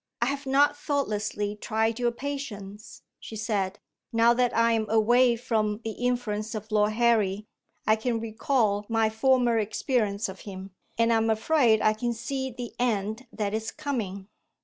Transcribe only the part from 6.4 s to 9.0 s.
of Lord Harry, I can recall